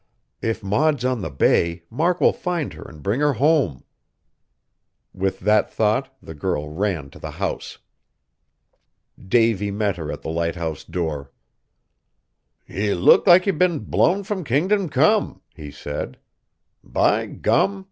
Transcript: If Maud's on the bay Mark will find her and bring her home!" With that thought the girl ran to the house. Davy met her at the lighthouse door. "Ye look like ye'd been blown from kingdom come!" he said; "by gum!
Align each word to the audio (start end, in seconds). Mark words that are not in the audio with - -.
If 0.41 0.63
Maud's 0.63 1.05
on 1.05 1.21
the 1.21 1.29
bay 1.29 1.83
Mark 1.91 2.19
will 2.21 2.33
find 2.33 2.73
her 2.73 2.81
and 2.81 3.03
bring 3.03 3.19
her 3.19 3.33
home!" 3.33 3.83
With 5.13 5.41
that 5.41 5.71
thought 5.71 6.11
the 6.23 6.33
girl 6.33 6.69
ran 6.69 7.11
to 7.11 7.19
the 7.19 7.29
house. 7.29 7.77
Davy 9.23 9.69
met 9.69 9.97
her 9.97 10.11
at 10.11 10.23
the 10.23 10.31
lighthouse 10.31 10.83
door. 10.83 11.29
"Ye 12.65 12.95
look 12.95 13.27
like 13.27 13.45
ye'd 13.45 13.59
been 13.59 13.77
blown 13.77 14.23
from 14.23 14.43
kingdom 14.43 14.89
come!" 14.89 15.43
he 15.53 15.69
said; 15.69 16.17
"by 16.83 17.27
gum! 17.27 17.79